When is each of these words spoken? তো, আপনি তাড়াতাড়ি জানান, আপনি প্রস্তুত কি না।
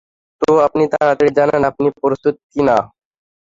তো, 0.41 0.49
আপনি 0.67 0.83
তাড়াতাড়ি 0.93 1.31
জানান, 1.37 1.61
আপনি 1.71 1.87
প্রস্তুত 1.99 2.35
কি 2.51 2.61
না। 2.67 2.77